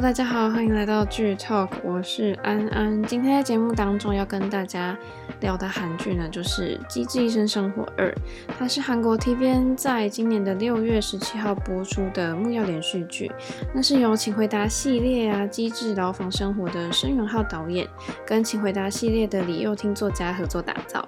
[0.00, 3.02] 大家好，欢迎来到剧 Talk，我是安安。
[3.02, 4.96] 今天在节目当中要跟大家
[5.40, 8.08] 聊的韩剧呢，就是《机智医生生活二》，
[8.56, 13.30] 它是韩国 TVN 在今年的六月十七号播出的木曜连续剧。
[13.74, 17.84] 那是由《请回答》系列啊《机智牢房生活》的申元浩导演，
[18.24, 21.06] 跟《请回答》系列的李幼廷作家合作打造。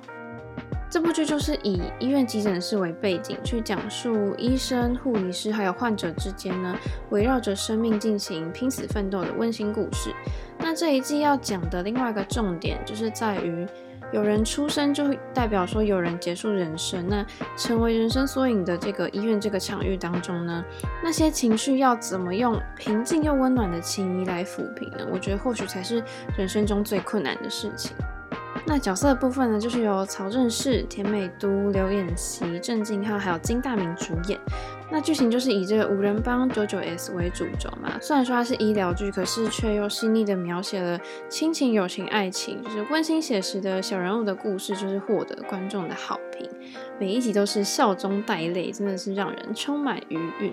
[0.91, 6.76] 这部剧就是以医院急诊室为背景，去讲述医生、护理师还有患者之间呢，
[7.11, 10.11] 围绕着生命进行拼死奋斗的温馨故事。
[10.58, 13.64] 那这一季要讲的另外一个重点，就是在于
[14.12, 17.09] 有人出生就代表说有人结束人生。
[17.09, 17.25] 那
[17.57, 20.64] 成为人生缩影的这个医院这个场域当中呢，
[21.04, 25.07] 那些情绪要怎么用平静又温暖的情谊来抚平呢？
[25.12, 26.03] 我觉得或许才是
[26.36, 27.93] 人生中最困难的事情。
[28.67, 34.39] 那角色的部分呢，就是由曹正奭、田美都、刘演熙、郑敬浩还有金大明主演。
[34.93, 37.93] 那剧情就是以这个五人帮九九 S 为主轴嘛。
[38.01, 46.49] 虽然说它是医疗剧，可是却又细腻的描写了亲情、友情、爱情，就是温馨写实的小人物的故事，就是获得观众的好评。
[46.99, 50.53] 每一集都是笑中带泪，真的是让人充满余韵。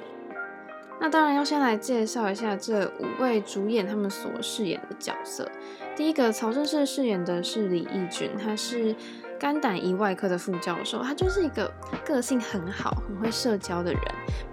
[1.00, 5.50] 那当然要先来介绍一下这五位主演他们所饰演的角色。
[5.98, 8.96] 第一个曹正奭饰演的是李义军，他是
[9.40, 11.74] 肝胆胰外科的副教授，他就是一个
[12.06, 14.02] 个性很好、很会社交的人，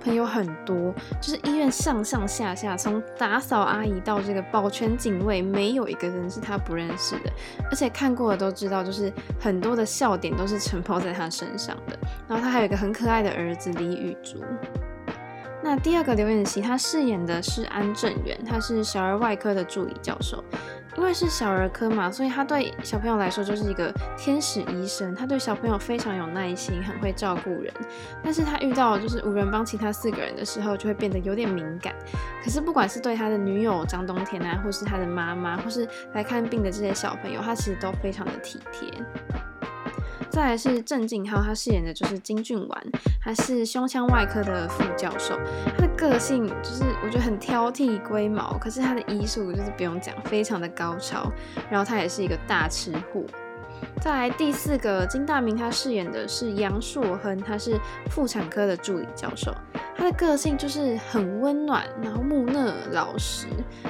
[0.03, 7.31] 朋友很多，就是医院上上下下，从打扫阿姨到这个保全警卫，没有一个人是他不认识的，
[7.71, 11.99] 而且看过的都知道，就是很多的笑点都是承包在他身上的。
[12.27, 14.43] 然后他还有一个很可爱的儿子李宇竹。
[15.63, 20.45] 那第二个刘演熙，他饰演的是安正元，他是小儿外科的助理教授。
[20.97, 25.15] 因为是小儿科嘛，所以他对小朋友来说就是一个天使医生。
[25.15, 27.73] 他对小朋友非常有耐心，很会照顾人。
[28.23, 31.95] 但是他遇到就是无人帮其他四个人的时候，就会变得有点敏感。
[32.43, 38.89] 可是不管是对他的女友张冬天啊，或是他的妈妈，或是来看病的这些小朋友，他其实都非常的体贴。
[40.35, 42.87] 再来是郑敬浩，他饰演的就是金俊完，
[43.23, 45.39] 他是胸腔外科的副教授。
[45.77, 51.31] 他的个性就是我觉得很挑剔、龟毛，可是他的医术就是不用讲，非常的高超。
[51.71, 53.23] 然后他也是一个大吃货。
[54.01, 57.79] 再来第四个金大明，他饰演的是杨硕亨，他是
[58.11, 59.55] 妇产科的助理教授。
[59.97, 63.47] 他的个性就是很温暖，然后木讷老实，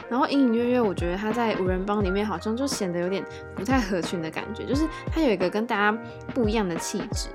[0.09, 5.99] 然后隐隐约约，我觉得他在五人帮里面好像就显得有点不太合群的感觉，就是他有一个跟大家
[6.35, 7.29] 不一样的气质。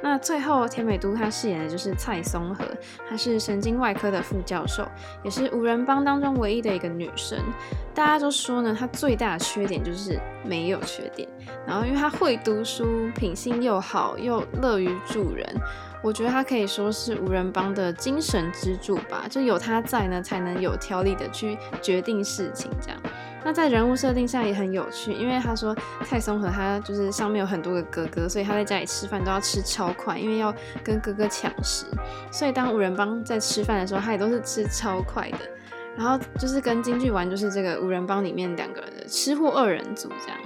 [0.00, 2.64] 那最后，田美都她饰演的就是蔡松和，
[3.08, 4.86] 她是神经外科的副教授，
[5.24, 7.38] 也是五人帮当中唯一的一个女生。
[7.94, 11.28] 大家都说呢，她最大的缺点就是没有缺点。
[11.66, 15.46] 然后，因为她会读书，品性又好，又乐于助人，
[16.02, 19.26] 我觉得她可以说是五人帮的精神支柱吧。
[19.28, 23.00] 就有她在呢，才能有条理的去决定事情，这样。
[23.48, 30.54] 那在人物设定上也很有趣，因为他说蔡松和他就是上面有很多个哥哥，所以他在家里吃饭都要吃超快，因为要
[30.84, 31.86] 跟哥哥抢食。
[32.30, 35.38] 所以当五人帮在吃饭的时候，他也都是吃超快的。
[35.96, 40.38] 然后就是跟金句玩，就是这个五人帮里面两个人的吃货二人组这样。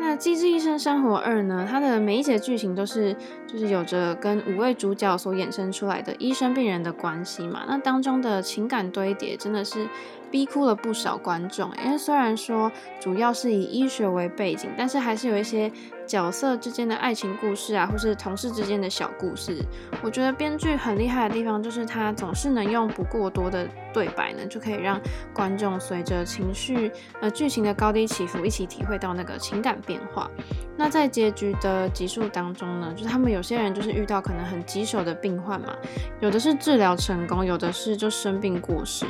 [0.00, 3.14] 那《机智医生生活二》呢，它的每一集剧情都是
[3.46, 7.64] 就是有着跟五位主角所衍生出来的医生病人的关系嘛。
[7.68, 9.88] 那当中的情感堆叠真的是
[10.30, 15.70] 逼哭了不少观众，因为虽然说主要是以医学为背景，但是还是有一些。
[16.08, 19.62] 角色之间的爱情故事啊，或是同事之间的小故事，
[20.02, 24.98] 我觉得编剧很厉害的地方就是他总是能用不过多的对白呢，就可以让
[25.34, 26.90] 观众随着情绪
[27.20, 30.30] 呃剧情的高低起伏一起体会到那个情感变化。
[30.78, 35.76] 那在结局的集数当中呢，就是他们有些人就是遇到可能很棘手的病患嘛，
[36.20, 39.04] 有的是治疗成功，有的是就生病过世。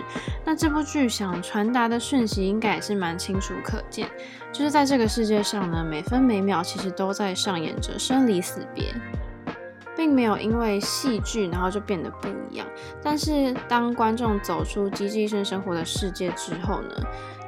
[0.45, 4.07] 那这部剧想传达的讯息应该也是蛮清楚可见，
[4.53, 6.93] 就是在这个世界上呢，每分每秒其实。
[6.99, 8.93] 都在上演着生离死别，
[9.99, 12.65] 并没有因为戏剧然后就变得不一样。
[13.03, 16.95] 但是当观众走出机智医生生活的世界之后呢，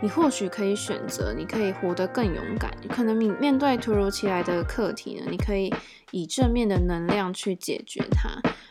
[0.02, 2.68] 你或许可以选择，你可以活得更勇敢。
[2.88, 5.72] 可能面面对突如其来的课题呢，你可以
[6.10, 8.28] 以正面的能量去解决它。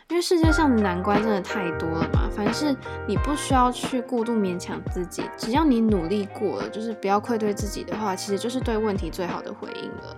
[0.10, 2.76] 因为世界上的难关真的太多了嘛，凡事
[3.08, 10.16] 你不需要去过度勉强自己，只要你努力过了，就是不要愧对自己的话，其实就是对问题最好的回应了。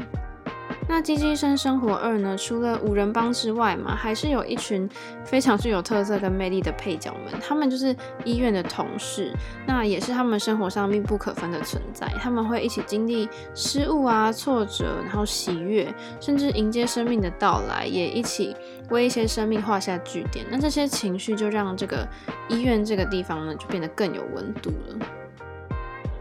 [0.92, 2.36] 那《机智医生生活二》呢？
[2.38, 4.90] 除了五人帮之外嘛，还是有一群
[5.24, 7.34] 非常具有特色跟魅力的配角们。
[7.40, 7.96] 他们就是
[8.26, 9.32] 医院的同事，
[9.66, 12.06] 那也是他们生活上密不可分的存在。
[12.20, 15.88] 他们会一起经历失误啊、挫折，然后喜悦，
[16.20, 18.54] 甚至迎接生命的到来，也一起
[18.90, 20.46] 为一些生命画下句点。
[20.52, 22.06] 那这些情绪就让这个
[22.50, 25.21] 医院这个地方呢，就变得更有温度了。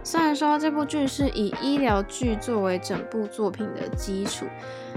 [0.03, 4.47] 虽然说这部剧是以医疗剧作为整部作品的基础。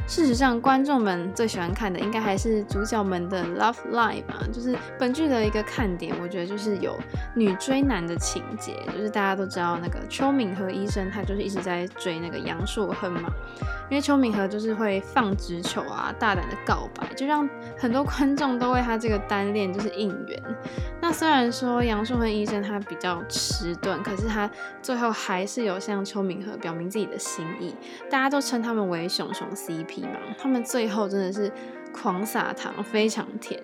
[0.06, 6.14] 事实上，观众们最喜欢看的应该还是主角们的 love life 吧，就是本剧的一个看点。
[6.22, 6.98] 我觉得就是有
[7.36, 13.30] 女追男的情节，就是大家都知道那个邱敏和医生，他就是一直在追那个杨硕亨嘛。
[13.90, 17.48] 因为邱敏和就是会放直球啊，大胆的告白，就让
[17.78, 20.44] 很多观众都为他这个单恋就是应援。
[21.00, 24.50] 那虽然说杨硕亨医生他比较迟钝，可是他
[24.82, 27.74] 最最后还是有向邱敏和表明自己的心意，
[28.12, 30.20] 大家都称他们为熊熊 CP 嘛。
[30.38, 31.52] 他们最后真的是
[31.92, 33.60] 狂撒糖，非常甜。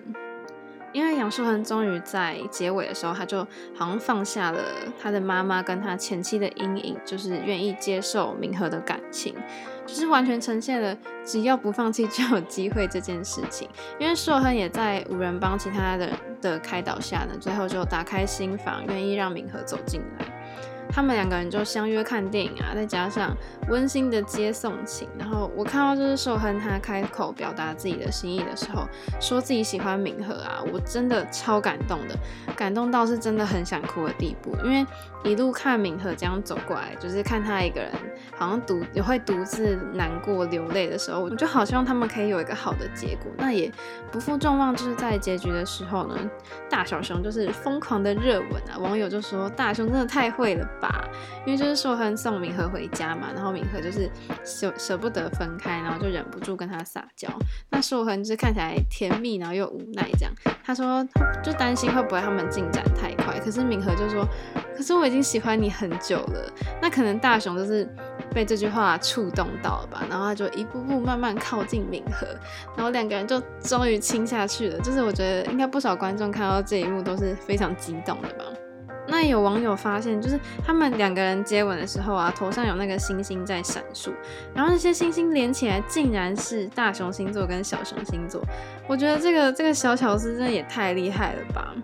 [0.92, 3.46] 因为杨硕恒终于在结尾的时候，他就
[3.76, 4.60] 好像放下了
[5.00, 9.32] 他的妈妈跟他前妻的阴影，就是愿意接受敏和的感情，
[9.86, 13.68] 就是完全呈现了只要不放弃就有机会这件事情。
[14.00, 16.10] 因为硕恒也在五人帮其他的
[16.42, 20.26] 的开导下呢，最后就打开心房，愿意让敏和走进来。
[20.92, 23.36] 他们两个人就相约看电影啊，再加上
[23.68, 28.86] 温馨的接送情，然后我看到就是硕亨他开口表达自己的心意的时候，
[29.20, 32.16] 说自己喜欢敏和啊，我真的超感动的，
[32.56, 34.84] 感动到是真的很想哭的地步，因为
[35.22, 37.90] 一路看敏和这样走过来，就是看他一个人
[38.36, 43.30] 好像独也会独自难过流泪的时候，我就好希望他们可以有一个好的结果。
[43.36, 43.70] 那也
[44.10, 46.18] 不负众望，就是在结局的时候呢，
[46.68, 50.66] 大小熊就是疯狂的热吻啊，网友就说大熊真的太会了。
[50.80, 51.04] 吧，
[51.46, 54.10] 因为就是硕亨送敏和回家嘛，然后敏和就是
[54.44, 57.28] 舍舍不得分开，然后就忍不住跟他撒娇。
[57.70, 60.32] 那硕亨就是看起来甜蜜，然后又无奈这样。
[60.64, 61.06] 他说
[61.42, 64.26] 就担心会不会他们进展太快，可是敏和就说，
[64.76, 66.52] 可是我已经喜欢你很久了。
[66.80, 67.88] 那可能大雄就是
[68.32, 72.26] 被这句话触动到了吧，然后他就一步步慢慢靠近敏和，
[72.76, 74.78] 然后两个人就终于亲下去了。
[74.80, 78.44] 就是我觉得应该不少观众看到这一幕都是非常激动的吧。
[79.10, 84.12] 那有网友发现，就是他们两个人接吻的时候啊，头上有那个星星在闪烁，
[84.54, 88.40] 然后那些星星连起来，竟然是大熊星座跟小熊星座。
[88.86, 91.74] 我觉得这个这个小巧思真的也太厉害了吧！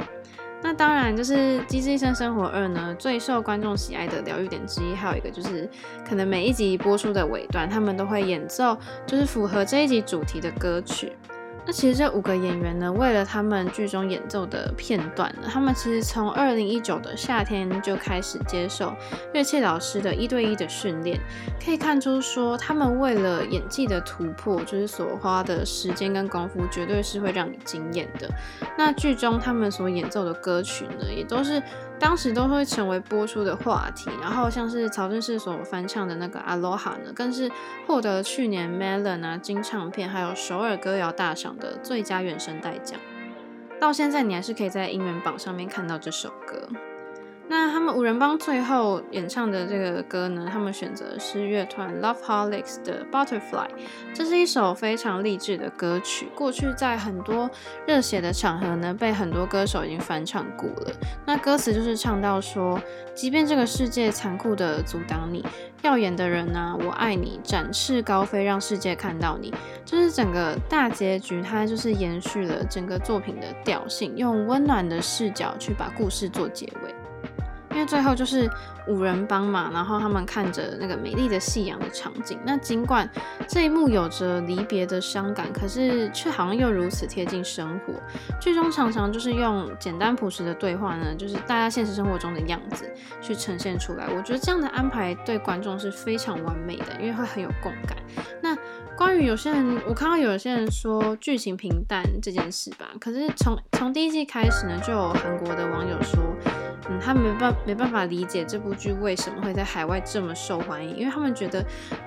[0.63, 5.69] 那当然，就是《机智医生生活二》呢，最受观众喜爱的疗愈点之一，还有一个就是，
[6.09, 8.77] 可能每一集播出的尾段，他们都会演奏，
[9.07, 11.13] 就是符合这一集主题的歌曲。
[11.67, 18.95] 那其实这五个演员呢，为了他们剧中演奏的片段呢，他们其实从二零一九的夏天就开始接受
[19.35, 21.21] 乐器老师的一对一的训练，
[21.63, 28.31] 可以看出说他们为了演技的突破，就是所花的时间跟功夫，绝对是会让你惊艳的。
[28.79, 31.61] 那剧中他们所演奏的歌曲呢，也都是。
[31.99, 37.51] 当时都会成为播出的话题，然后像是曹正奭所翻唱的那个《Aloha》呢，更是
[37.87, 43.01] 获得去年 Melon 啊金唱片还有首尔歌谣大赏的最佳原声带奖。
[43.81, 46.69] 到现在你还是可以在音源榜上面看到这首歌。
[47.49, 53.69] 那他们五人帮最后演唱的这个歌呢，他们选择是乐团 Loveholics 的 Butterfly，
[54.13, 56.29] 这是一首非常励志的歌曲。
[56.35, 57.49] 过去在很多
[57.87, 60.93] 热血的场合呢，被很多歌手已经翻唱过了。
[61.25, 62.81] 那歌词就是唱到说，
[63.15, 65.45] 即便这个世界残酷的阻挡你，
[65.83, 69.55] 耀眼的人啊，我爱你，展翅高飞，让世界看到你。
[69.85, 76.93] 就是整个大结局，它就是延续了整个作品的调性，用温暖的视角去把故事做结尾。
[77.77, 78.51] 因为最后就是
[78.89, 82.39] 五人帮嘛，然后他们看着那个美丽的夕阳的场景。
[82.43, 83.07] 那尽管
[83.47, 87.93] 这一幕有着离别的伤感，可是却好像又如此贴近生活。
[88.41, 92.91] 剧中常常就是用简单朴实的对话呢，就是大家现实生活中的样子
[93.21, 94.07] 去呈现出来。
[94.09, 97.99] 我觉得这样的安排对观众是非常完美的，因为会很有共感。
[98.41, 98.57] 那
[98.97, 106.35] 关于有些人，我看到有些人说剧情平淡这件事吧，可是从从第一季开始呢，就有韩国的网友说。
[106.89, 111.65] 嗯，他没办没办法理解这部剧为什么会在海外这么受欢迎，因为他们觉得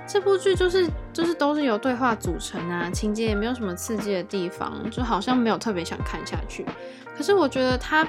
[0.07, 6.65] 这部剧就是就是都是由对话组成啊，情节也没有什么刺激的地方，就好像没有特别想看下去。
[7.17, 8.07] 可是我觉得它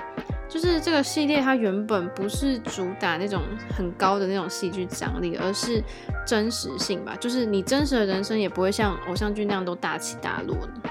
[0.48, 3.42] 就是这个系列，它原本不是主打那种
[3.76, 5.82] 很高的那种戏剧张力，而是
[6.24, 10.90] 真实性吧，就是你真实的人生也不会像偶像剧那样都大起大落的。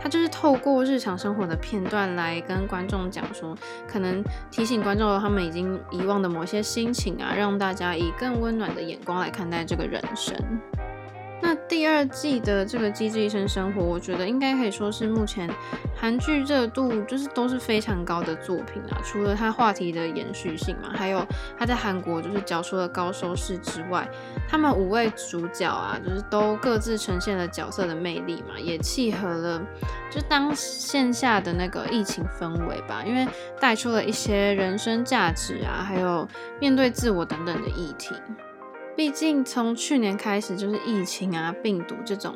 [0.00, 10.36] 他就是透过日常生活的片段来跟观众讲说，可能提醒观众他们已经遗忘的某些心情啊，让大家以更温暖的眼光来看待这个人生。
[11.40, 15.48] 那第二季的这个《机智医生生活》，我觉得应该可以说是目前
[15.96, 18.98] 韩剧热度就是都是非常高的作品啊。
[19.04, 21.24] 除了它话题的延续性嘛，还有
[21.56, 24.06] 它在韩国就是缴出了高收视之外，
[24.48, 29.62] 他们五位主角啊，就是都各自呈现了角色的魅力嘛，也契合了
[30.10, 33.26] 就当线下的那个疫情氛围吧，因为
[33.60, 36.26] 带出了一些人生价值啊，还有
[36.60, 38.14] 面对自我等等的议题。
[38.98, 42.34] 毕竟从去年开始，就是疫情啊、病毒这种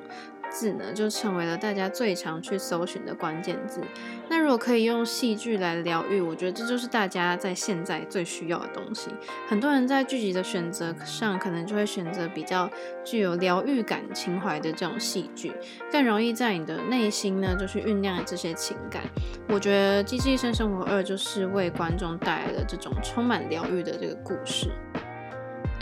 [0.49, 3.81] 字呢，就成为了大家最常去搜寻的关键字。
[4.29, 9.11] 那如果可以用戏剧来疗愈，我觉得这就是大家在现在最需要的东西。
[9.49, 12.71] 很多人在剧集的选择上，可能就会选择比较
[13.05, 15.53] 具有疗愈感情怀的这种戏剧，
[15.91, 19.03] 更容易在你的内心呢，就去酝酿这些情感。
[19.49, 24.71] 我觉得《机智医生生活二》就是为观众带来了这种充满疗愈的这个故事。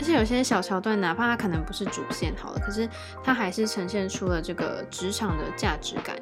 [0.01, 2.89] 而且有些小桥段，哪怕它可能不是主线好了，可是
[3.23, 6.15] 它还是呈现出了这个职场的价值感，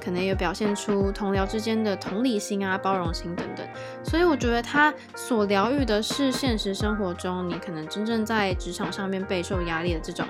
[0.00, 3.66] 可能也表现出同僚之间的同理心啊、包容心等等。
[4.04, 10.24] 所以我觉得它所疗愈的是现实生活中你可能真正在职场上面备受压力的这种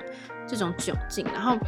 [0.47, 1.59] 这种窘境，然后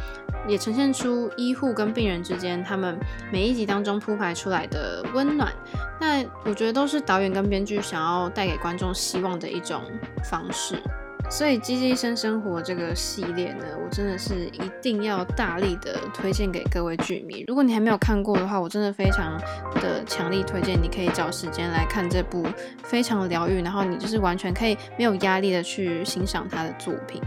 [0.47, 2.97] 也呈现出医护跟病人之间他们
[3.31, 5.53] 每一集当中铺排出来的温暖。
[6.01, 9.83] 那我觉得都是导演跟编剧想要带给观众希望的一种
[10.23, 10.81] 方式。
[11.29, 17.43] 所以《机智医生生活》这个系列呢，我真的是一定要大力的推荐给各位剧迷。
[17.47, 19.37] 如果你还没有看过的话，我真的非常
[19.75, 22.45] 的强力推荐，你可以找时间来看这部
[22.81, 27.21] 非常疗愈，然后你就是完全可以没有压力的去欣赏他的作品。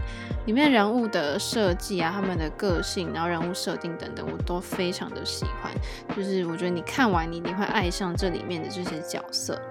[0.47, 5.71] 里面人物的设计啊，他们的个性，然后人物设定等等，我都非常的喜欢。
[6.17, 9.61] 就是我觉得你看完，你你会爱上这里面的这些角色。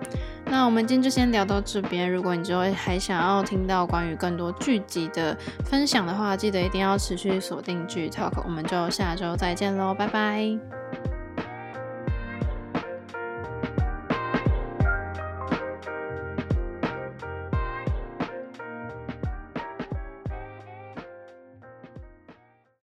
[0.51, 2.11] 那我们今天就先聊到这边。
[2.11, 8.43] 如果你之后还想要听到关于更多剧集的分享的话，记得一定要持续锁定剧 Talk。
[8.45, 10.80] 我们就下周再见喽，拜拜。